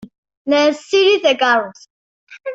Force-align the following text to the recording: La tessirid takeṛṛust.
La 0.49 0.61
tessirid 0.75 1.21
takeṛṛust. 1.23 1.89